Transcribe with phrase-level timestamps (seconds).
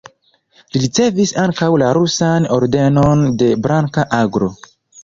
[0.69, 4.53] Li ricevis ankaŭ la rusan Ordenon de Blanka Aglo.